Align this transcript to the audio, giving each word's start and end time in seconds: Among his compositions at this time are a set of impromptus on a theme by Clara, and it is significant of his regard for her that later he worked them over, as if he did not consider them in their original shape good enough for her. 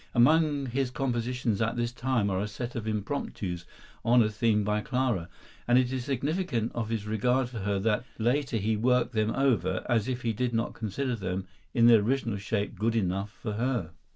Among 0.15 0.65
his 0.65 0.89
compositions 0.89 1.61
at 1.61 1.75
this 1.75 1.91
time 1.91 2.31
are 2.31 2.39
a 2.41 2.47
set 2.47 2.73
of 2.75 2.87
impromptus 2.87 3.65
on 4.03 4.23
a 4.23 4.31
theme 4.31 4.63
by 4.63 4.81
Clara, 4.81 5.29
and 5.67 5.77
it 5.77 5.93
is 5.93 6.05
significant 6.05 6.71
of 6.73 6.89
his 6.89 7.05
regard 7.05 7.49
for 7.49 7.59
her 7.59 7.77
that 7.77 8.03
later 8.17 8.57
he 8.57 8.75
worked 8.75 9.13
them 9.13 9.29
over, 9.35 9.85
as 9.87 10.07
if 10.07 10.23
he 10.23 10.33
did 10.33 10.55
not 10.55 10.73
consider 10.73 11.15
them 11.15 11.45
in 11.75 11.85
their 11.85 12.01
original 12.01 12.39
shape 12.39 12.79
good 12.79 12.95
enough 12.95 13.29
for 13.29 13.51
her. 13.53 13.91